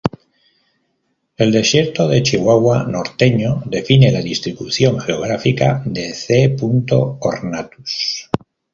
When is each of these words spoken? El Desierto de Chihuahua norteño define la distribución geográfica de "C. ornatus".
El 1.37 1.51
Desierto 1.51 2.07
de 2.07 2.23
Chihuahua 2.23 2.85
norteño 2.85 3.61
define 3.67 4.11
la 4.11 4.23
distribución 4.23 4.99
geográfica 4.99 5.83
de 5.85 6.15
"C. 6.15 6.55
ornatus". 7.21 8.27